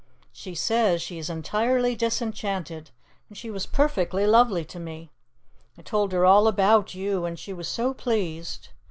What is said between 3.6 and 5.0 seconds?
perfectly lovely to